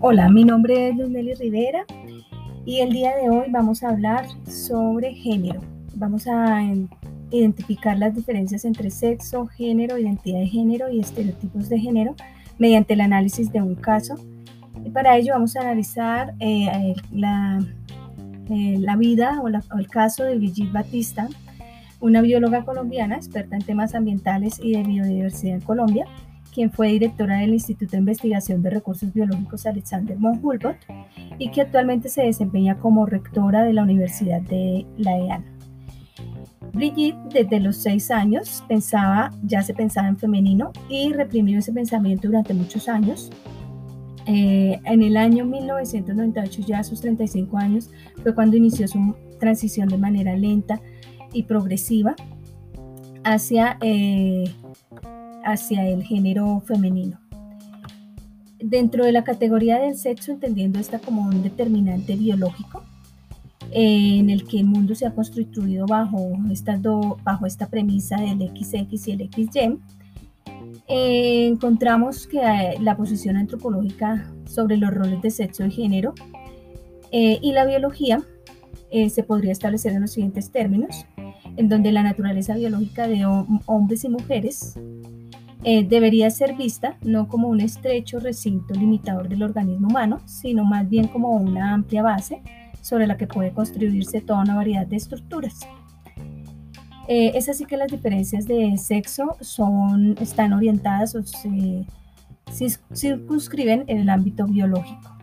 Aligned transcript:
Hola, 0.00 0.28
mi 0.30 0.44
nombre 0.44 0.88
es 0.88 0.96
Luz 0.96 1.10
Nelly 1.10 1.34
Rivera 1.34 1.84
y 2.64 2.80
el 2.80 2.92
día 2.92 3.16
de 3.16 3.30
hoy 3.30 3.46
vamos 3.50 3.82
a 3.82 3.88
hablar 3.88 4.26
sobre 4.46 5.14
género. 5.14 5.60
Vamos 5.96 6.26
a 6.26 6.62
identificar 7.30 7.98
las 7.98 8.14
diferencias 8.14 8.64
entre 8.64 8.90
sexo, 8.90 9.46
género, 9.46 9.98
identidad 9.98 10.38
de 10.38 10.46
género 10.46 10.88
y 10.88 11.00
estereotipos 11.00 11.68
de 11.68 11.78
género 11.78 12.14
mediante 12.58 12.94
el 12.94 13.00
análisis 13.00 13.52
de 13.52 13.60
un 13.60 13.74
caso. 13.74 14.14
Y 14.84 14.90
para 14.90 15.16
ello 15.16 15.32
vamos 15.34 15.56
a 15.56 15.62
analizar 15.62 16.34
eh, 16.40 16.94
la, 17.12 17.60
eh, 18.50 18.76
la, 18.78 18.96
vida 18.96 19.40
o, 19.42 19.46
o, 19.46 19.78
el 19.78 19.88
caso 19.88 20.24
de 20.24 20.36
Brigitte 20.36 20.72
Batista, 20.72 21.28
una 22.00 22.20
bióloga 22.22 22.64
colombiana 22.64 23.16
experta 23.16 23.56
en 23.56 23.62
temas 23.62 23.94
ambientales 23.94 24.60
y 24.62 24.72
de 24.72 24.82
biodiversidad 24.82 25.56
en 25.56 25.60
Colombia, 25.60 26.06
quien 26.52 26.70
fue 26.70 26.88
directora 26.88 27.38
del 27.38 27.54
Instituto 27.54 27.92
de 27.92 27.98
Investigación 27.98 28.62
de 28.62 28.70
Recursos 28.70 29.12
Biológicos 29.12 29.66
Alexander 29.66 30.16
von 30.16 30.32
Humboldt 30.32 30.76
y 31.38 31.50
que 31.50 31.62
actualmente 31.62 32.08
se 32.08 32.22
desempeña 32.22 32.78
como 32.78 33.06
rectora 33.06 33.62
de 33.62 33.72
la 33.72 33.82
Universidad 33.82 34.40
de 34.42 34.86
La 34.96 35.16
EAN. 35.16 35.44
Brigitte 36.72 37.16
desde 37.32 37.60
los 37.60 37.76
seis 37.76 38.10
años 38.10 38.64
pensaba, 38.68 39.30
ya 39.42 39.62
se 39.62 39.74
pensaba 39.74 40.08
en 40.08 40.18
femenino 40.18 40.72
y 40.88 41.12
reprimió 41.12 41.58
ese 41.58 41.72
pensamiento 41.72 42.28
durante 42.28 42.54
muchos 42.54 42.88
años. 42.88 43.30
Eh, 44.26 44.78
en 44.84 45.02
el 45.02 45.16
año 45.16 45.44
1998, 45.46 46.62
ya 46.66 46.80
a 46.80 46.84
sus 46.84 47.00
35 47.00 47.56
años, 47.56 47.90
fue 48.22 48.34
cuando 48.34 48.56
inició 48.56 48.86
su 48.86 49.16
transición 49.40 49.88
de 49.88 49.96
manera 49.96 50.36
lenta 50.36 50.80
y 51.32 51.44
progresiva 51.44 52.14
hacia, 53.24 53.78
eh, 53.80 54.52
hacia 55.44 55.88
el 55.88 56.02
género 56.02 56.60
femenino. 56.66 57.18
Dentro 58.60 59.04
de 59.04 59.12
la 59.12 59.24
categoría 59.24 59.78
del 59.78 59.96
sexo, 59.96 60.32
entendiendo 60.32 60.78
esta 60.78 60.98
como 60.98 61.22
un 61.22 61.42
determinante 61.42 62.16
biológico, 62.16 62.82
en 63.70 64.30
el 64.30 64.46
que 64.46 64.60
el 64.60 64.66
mundo 64.66 64.94
se 64.94 65.06
ha 65.06 65.14
constituido 65.14 65.86
bajo, 65.86 66.32
bajo 67.22 67.46
esta 67.46 67.66
premisa 67.68 68.16
del 68.16 68.48
XX 68.48 69.08
y 69.08 69.12
el 69.12 69.30
XY, 69.30 69.78
eh, 70.86 71.46
encontramos 71.46 72.26
que 72.26 72.38
eh, 72.38 72.78
la 72.80 72.96
posición 72.96 73.36
antropológica 73.36 74.32
sobre 74.46 74.78
los 74.78 74.90
roles 74.92 75.20
de 75.20 75.30
sexo 75.30 75.66
y 75.66 75.70
género 75.70 76.14
eh, 77.12 77.38
y 77.42 77.52
la 77.52 77.66
biología 77.66 78.22
se 79.10 79.22
podría 79.22 79.52
establecer 79.52 79.92
en 79.92 80.00
los 80.00 80.12
siguientes 80.12 80.50
términos, 80.50 81.04
en 81.58 81.68
donde 81.68 81.92
la 81.92 82.02
naturaleza 82.02 82.54
biológica 82.54 83.06
de 83.06 83.26
hombres 83.66 84.04
y 84.04 84.08
mujeres 84.08 84.78
debería 85.62 86.30
ser 86.30 86.54
vista 86.54 86.96
no 87.02 87.28
como 87.28 87.48
un 87.48 87.60
estrecho 87.60 88.20
recinto 88.20 88.72
limitador 88.74 89.28
del 89.28 89.42
organismo 89.42 89.88
humano, 89.88 90.20
sino 90.24 90.64
más 90.64 90.88
bien 90.88 91.08
como 91.08 91.32
una 91.32 91.74
amplia 91.74 92.02
base 92.02 92.40
sobre 92.80 93.06
la 93.06 93.16
que 93.16 93.26
puede 93.26 93.52
construirse 93.52 94.20
toda 94.20 94.40
una 94.42 94.54
variedad 94.54 94.86
de 94.86 94.96
estructuras. 94.96 95.60
Eh, 97.08 97.32
es 97.34 97.48
así 97.48 97.64
que 97.64 97.76
las 97.76 97.90
diferencias 97.90 98.46
de 98.46 98.76
sexo 98.76 99.36
son, 99.40 100.14
están 100.20 100.52
orientadas 100.52 101.14
o 101.14 101.22
se, 101.22 101.86
circunscriben 102.94 103.84
en 103.86 103.98
el 103.98 104.10
ámbito 104.10 104.46
biológico. 104.46 105.17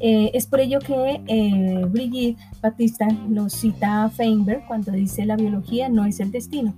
Eh, 0.00 0.30
es 0.34 0.46
por 0.46 0.60
ello 0.60 0.78
que 0.78 1.22
eh, 1.26 1.84
Brigitte 1.88 2.38
Batista 2.60 3.08
lo 3.28 3.48
cita 3.48 4.04
a 4.04 4.10
Feinberg 4.10 4.66
cuando 4.66 4.92
dice 4.92 5.24
la 5.24 5.36
biología 5.36 5.88
no 5.88 6.04
es 6.04 6.20
el 6.20 6.30
destino. 6.30 6.74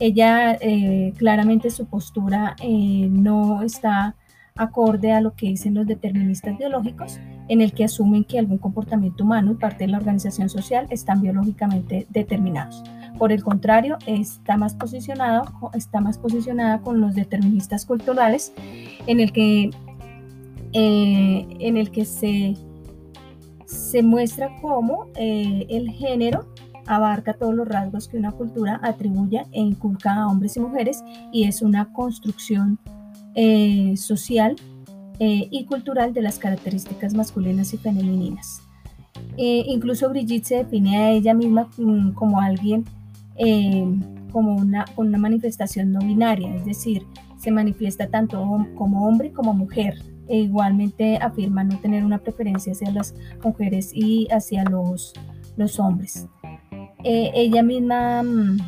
Ella 0.00 0.56
claramente 1.16 1.70
su 1.70 1.86
postura 1.86 2.54
no 2.62 3.62
está 3.62 4.14
acorde 4.58 5.12
a 5.12 5.20
lo 5.20 5.34
que 5.34 5.46
dicen 5.46 5.74
los 5.74 5.86
deterministas 5.86 6.58
biológicos, 6.58 7.18
en 7.48 7.60
el 7.60 7.72
que 7.72 7.84
asumen 7.84 8.24
que 8.24 8.38
algún 8.38 8.58
comportamiento 8.58 9.24
humano 9.24 9.52
y 9.52 9.54
parte 9.54 9.84
de 9.84 9.92
la 9.92 9.98
organización 9.98 10.48
social 10.48 10.86
están 10.90 11.22
biológicamente 11.22 12.06
determinados. 12.10 12.82
Por 13.18 13.32
el 13.32 13.42
contrario, 13.42 13.98
está 14.06 14.56
más 14.56 14.74
posicionado, 14.74 15.44
está 15.74 16.00
más 16.00 16.18
posicionada 16.18 16.80
con 16.80 17.00
los 17.00 17.14
deterministas 17.14 17.86
culturales, 17.86 18.52
en 19.06 19.20
el 19.20 19.32
que, 19.32 19.70
eh, 20.72 21.46
en 21.60 21.76
el 21.76 21.90
que 21.90 22.04
se, 22.04 22.54
se 23.66 24.02
muestra 24.02 24.56
cómo 24.60 25.06
eh, 25.16 25.66
el 25.68 25.90
género 25.90 26.52
abarca 26.86 27.34
todos 27.34 27.54
los 27.54 27.68
rasgos 27.68 28.08
que 28.08 28.16
una 28.16 28.32
cultura 28.32 28.80
atribuye 28.82 29.44
e 29.52 29.60
inculca 29.60 30.14
a 30.14 30.28
hombres 30.28 30.56
y 30.56 30.60
mujeres 30.60 31.04
y 31.32 31.44
es 31.44 31.60
una 31.62 31.92
construcción 31.92 32.78
eh, 33.34 33.94
social 33.96 34.56
eh, 35.20 35.48
y 35.50 35.64
cultural 35.64 36.12
de 36.14 36.22
las 36.22 36.38
características 36.38 37.12
masculinas 37.12 37.74
y 37.74 37.76
femeninas. 37.76 38.62
Eh, 39.36 39.64
incluso 39.66 40.08
Brigitte 40.08 40.44
se 40.44 40.56
define 40.56 40.96
a 40.96 41.10
ella 41.10 41.34
misma 41.34 41.68
mm, 41.76 42.12
como 42.12 42.40
alguien, 42.40 42.84
eh, 43.36 43.84
como 44.32 44.54
una, 44.54 44.84
una 44.96 45.18
manifestación 45.18 45.92
no 45.92 46.00
binaria, 46.00 46.54
es 46.54 46.64
decir, 46.64 47.02
se 47.36 47.50
manifiesta 47.50 48.08
tanto 48.08 48.38
como 48.76 49.06
hombre 49.06 49.32
como 49.32 49.54
mujer. 49.54 49.98
E 50.28 50.38
igualmente 50.38 51.16
afirma 51.16 51.64
no 51.64 51.78
tener 51.78 52.04
una 52.04 52.18
preferencia 52.18 52.72
hacia 52.72 52.90
las 52.90 53.14
mujeres 53.42 53.90
y 53.94 54.28
hacia 54.30 54.64
los, 54.64 55.12
los 55.56 55.78
hombres. 55.80 56.26
ella 57.04 57.62
misma 57.62 58.22
mm, 58.22 58.58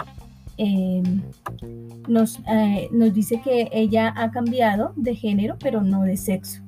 nos, 2.09 2.41
nos 2.93 3.15
dice 3.15 3.41
que 3.43 3.69
ella 3.72 4.12
ha 4.16 4.31
cambiado 4.31 4.93
de 4.97 5.15
género, 5.15 5.56
pero 5.59 5.82
no 5.82 6.03
de 6.03 6.16
sexo 6.16 6.62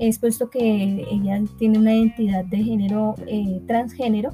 es 0.00 0.18
puesto 0.18 0.48
que 0.48 1.06
ella 1.10 1.42
tiene 1.58 1.78
una 1.78 1.94
identidad 1.94 2.44
de 2.46 2.56
género 2.56 3.14
eh, 3.26 3.60
transgénero 3.66 4.30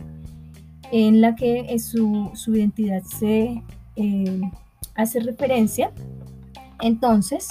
en 0.93 1.21
la 1.21 1.35
que 1.35 1.77
su, 1.81 2.31
su 2.35 2.55
identidad 2.55 3.03
se 3.03 3.63
eh, 3.97 4.41
hace 4.95 5.19
referencia 5.19 5.91
entonces 6.81 7.49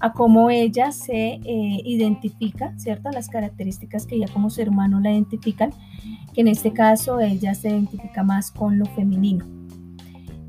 a 0.00 0.12
cómo 0.12 0.50
ella 0.50 0.92
se 0.92 1.40
eh, 1.44 1.82
identifica, 1.84 2.72
¿cierto? 2.78 3.10
Las 3.10 3.28
características 3.28 4.06
que 4.06 4.16
ella 4.16 4.28
como 4.32 4.50
ser 4.50 4.68
humano 4.68 5.00
la 5.00 5.12
identifican, 5.12 5.70
que 6.34 6.42
en 6.42 6.48
este 6.48 6.72
caso 6.72 7.20
ella 7.20 7.54
se 7.54 7.70
identifica 7.70 8.22
más 8.22 8.50
con 8.50 8.78
lo 8.78 8.86
femenino. 8.86 9.44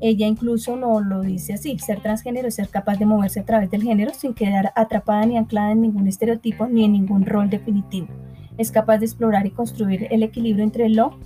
Ella 0.00 0.26
incluso 0.26 0.76
no 0.76 1.00
lo 1.00 1.20
dice 1.20 1.54
así, 1.54 1.78
ser 1.78 2.00
transgénero 2.00 2.48
es 2.48 2.54
ser 2.54 2.68
capaz 2.68 2.96
de 2.98 3.04
moverse 3.04 3.40
a 3.40 3.44
través 3.44 3.70
del 3.70 3.82
género 3.82 4.14
sin 4.14 4.32
quedar 4.32 4.72
atrapada 4.74 5.26
ni 5.26 5.36
anclada 5.36 5.72
en 5.72 5.82
ningún 5.82 6.06
estereotipo 6.06 6.66
ni 6.66 6.84
en 6.84 6.92
ningún 6.92 7.26
rol 7.26 7.50
definitivo. 7.50 8.08
Es 8.56 8.70
capaz 8.70 8.98
de 8.98 9.06
explorar 9.06 9.46
y 9.46 9.50
construir 9.50 10.08
el 10.10 10.22
equilibrio 10.22 10.64
entre 10.64 10.88
lo 10.88 11.18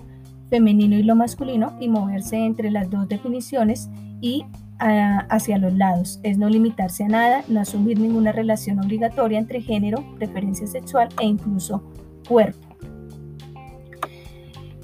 femenino 0.51 0.97
y 0.97 1.05
lo 1.05 1.15
masculino 1.15 1.77
y 1.81 1.89
moverse 1.89 2.37
entre 2.37 2.71
las 2.71 2.91
dos 2.91 3.09
definiciones 3.09 3.89
y 4.21 4.45
hacia 4.85 5.59
los 5.59 5.75
lados. 5.75 6.21
Es 6.23 6.39
no 6.39 6.49
limitarse 6.49 7.05
a 7.05 7.09
nada, 7.09 7.45
no 7.49 7.61
asumir 7.61 7.99
ninguna 7.99 8.33
relación 8.33 8.79
obligatoria 8.81 9.39
entre 9.39 9.63
género, 9.63 10.05
preferencia 10.17 10.67
sexual 10.67 11.09
e 11.21 11.27
incluso 11.27 11.83
cuerpo. 12.29 12.59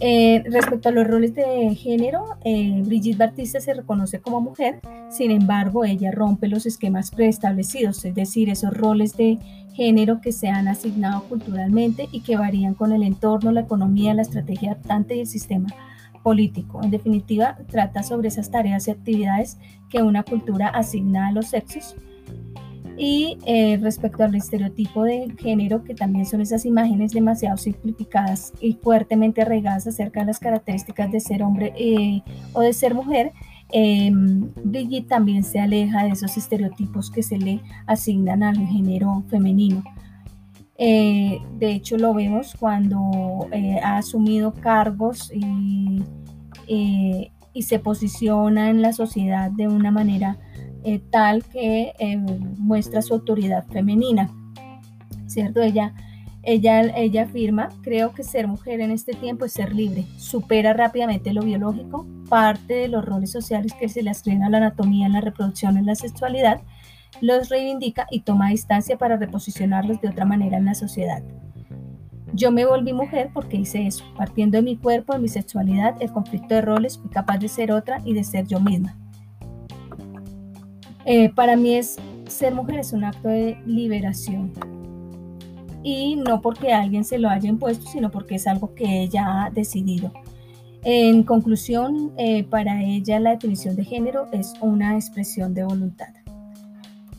Eh, 0.02 0.42
respecto 0.50 0.88
a 0.88 0.92
los 0.92 1.06
roles 1.06 1.34
de 1.34 1.74
género, 1.74 2.24
eh, 2.42 2.82
Brigitte 2.86 3.18
Batista 3.18 3.60
se 3.60 3.74
reconoce 3.74 4.18
como 4.20 4.40
mujer, 4.40 4.80
sin 5.10 5.30
embargo, 5.30 5.84
ella 5.84 6.10
rompe 6.10 6.48
los 6.48 6.64
esquemas 6.64 7.10
preestablecidos, 7.10 8.02
es 8.06 8.14
decir, 8.14 8.48
esos 8.48 8.72
roles 8.72 9.14
de 9.18 9.38
género 9.74 10.22
que 10.22 10.32
se 10.32 10.48
han 10.48 10.68
asignado 10.68 11.24
culturalmente 11.24 12.08
y 12.12 12.22
que 12.22 12.38
varían 12.38 12.72
con 12.72 12.92
el 12.92 13.02
entorno, 13.02 13.52
la 13.52 13.60
economía, 13.60 14.14
la 14.14 14.22
estrategia 14.22 14.72
adaptante 14.72 15.16
y 15.16 15.20
el 15.20 15.26
sistema 15.26 15.68
político. 16.22 16.80
En 16.82 16.90
definitiva, 16.90 17.58
trata 17.68 18.02
sobre 18.02 18.28
esas 18.28 18.50
tareas 18.50 18.88
y 18.88 18.90
actividades 18.90 19.58
que 19.88 20.02
una 20.02 20.22
cultura 20.22 20.68
asigna 20.68 21.28
a 21.28 21.32
los 21.32 21.46
sexos 21.48 21.96
y 23.00 23.38
eh, 23.46 23.78
respecto 23.80 24.24
al 24.24 24.34
estereotipo 24.34 25.04
de 25.04 25.34
género, 25.38 25.82
que 25.84 25.94
también 25.94 26.26
son 26.26 26.42
esas 26.42 26.66
imágenes 26.66 27.12
demasiado 27.12 27.56
simplificadas 27.56 28.52
y 28.60 28.74
fuertemente 28.74 29.40
arraigadas 29.40 29.86
acerca 29.86 30.20
de 30.20 30.26
las 30.26 30.38
características 30.38 31.10
de 31.10 31.18
ser 31.18 31.42
hombre 31.42 31.72
eh, 31.78 32.22
o 32.52 32.60
de 32.60 32.74
ser 32.74 32.94
mujer, 32.94 33.32
eh, 33.72 34.10
Brigitte 34.12 35.08
también 35.08 35.44
se 35.44 35.60
aleja 35.60 36.04
de 36.04 36.10
esos 36.10 36.36
estereotipos 36.36 37.10
que 37.10 37.22
se 37.22 37.38
le 37.38 37.62
asignan 37.86 38.42
al 38.42 38.58
género 38.66 39.24
femenino. 39.30 39.82
Eh, 40.76 41.38
de 41.58 41.72
hecho, 41.72 41.96
lo 41.96 42.12
vemos 42.12 42.54
cuando 42.58 43.48
ha 43.82 43.96
asumido 43.96 44.52
cargos 44.52 45.32
y, 45.34 46.02
y 47.52 47.62
se 47.62 47.78
posiciona 47.78 48.70
en 48.70 48.80
la 48.80 48.92
sociedad 48.92 49.50
de 49.50 49.66
una 49.66 49.90
manera 49.90 50.38
eh, 50.84 51.00
tal 51.10 51.44
que 51.44 51.92
eh, 51.98 52.16
muestra 52.16 53.02
su 53.02 53.14
autoridad 53.14 53.66
femenina, 53.66 54.30
¿cierto? 55.26 55.60
Ella 55.60 55.92
Ella, 56.42 56.80
ella 56.96 57.24
afirma, 57.24 57.68
creo 57.82 58.14
que 58.14 58.22
ser 58.22 58.48
mujer 58.48 58.80
en 58.80 58.90
este 58.90 59.12
tiempo 59.12 59.44
es 59.44 59.52
ser 59.52 59.74
libre, 59.74 60.06
supera 60.16 60.72
rápidamente 60.72 61.34
lo 61.34 61.42
biológico, 61.42 62.06
parte 62.30 62.72
de 62.74 62.88
los 62.88 63.04
roles 63.04 63.30
sociales 63.30 63.74
que 63.78 63.90
se 63.90 64.02
le 64.02 64.08
asignan 64.08 64.44
a 64.44 64.48
la 64.48 64.56
anatomía, 64.56 65.04
en 65.04 65.12
la 65.12 65.20
reproducción, 65.20 65.76
en 65.76 65.84
la 65.84 65.94
sexualidad, 65.94 66.62
los 67.20 67.50
reivindica 67.50 68.06
y 68.10 68.20
toma 68.20 68.48
distancia 68.48 68.96
para 68.96 69.18
reposicionarlos 69.18 70.00
de 70.00 70.08
otra 70.08 70.24
manera 70.24 70.56
en 70.56 70.64
la 70.64 70.74
sociedad. 70.74 71.22
Yo 72.40 72.50
me 72.50 72.64
volví 72.64 72.94
mujer 72.94 73.30
porque 73.34 73.58
hice 73.58 73.86
eso, 73.86 74.02
partiendo 74.16 74.56
de 74.56 74.62
mi 74.62 74.74
cuerpo, 74.74 75.12
de 75.12 75.18
mi 75.18 75.28
sexualidad, 75.28 75.94
el 76.00 76.10
conflicto 76.10 76.54
de 76.54 76.62
roles, 76.62 76.96
fui 76.96 77.10
capaz 77.10 77.36
de 77.36 77.48
ser 77.48 77.70
otra 77.70 78.00
y 78.02 78.14
de 78.14 78.24
ser 78.24 78.46
yo 78.46 78.58
misma. 78.60 78.96
Eh, 81.04 81.28
para 81.34 81.54
mí 81.54 81.74
es 81.74 81.98
ser 82.28 82.54
mujer 82.54 82.80
es 82.80 82.94
un 82.94 83.04
acto 83.04 83.28
de 83.28 83.58
liberación 83.66 84.52
y 85.82 86.16
no 86.16 86.40
porque 86.40 86.72
alguien 86.72 87.04
se 87.04 87.18
lo 87.18 87.28
haya 87.28 87.50
impuesto, 87.50 87.86
sino 87.90 88.10
porque 88.10 88.36
es 88.36 88.46
algo 88.46 88.74
que 88.74 89.02
ella 89.02 89.44
ha 89.44 89.50
decidido. 89.50 90.10
En 90.82 91.24
conclusión, 91.24 92.10
eh, 92.16 92.44
para 92.44 92.82
ella 92.82 93.20
la 93.20 93.32
definición 93.32 93.76
de 93.76 93.84
género 93.84 94.28
es 94.32 94.54
una 94.62 94.94
expresión 94.94 95.52
de 95.52 95.64
voluntad. 95.64 96.08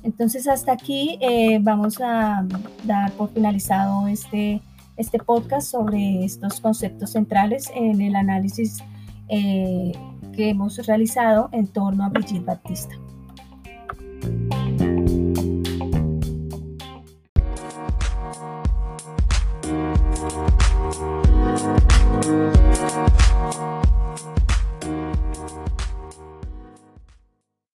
Entonces 0.02 0.48
hasta 0.48 0.72
aquí 0.72 1.20
eh, 1.22 1.60
vamos 1.62 2.02
a 2.02 2.44
dar 2.86 3.12
por 3.12 3.30
finalizado 3.30 4.08
este 4.08 4.64
este 4.98 5.18
podcast 5.20 5.72
sobre 5.72 6.24
estos 6.24 6.60
conceptos 6.60 7.12
centrales 7.12 7.72
en 7.76 8.02
el 8.02 8.16
análisis 8.16 8.84
eh, 9.30 9.92
que 10.34 10.50
hemos 10.50 10.78
realizado 10.86 11.50
en 11.52 11.68
torno 11.68 12.04
a 12.04 12.10
Brigitte 12.10 12.46
Baptista. 12.46 12.96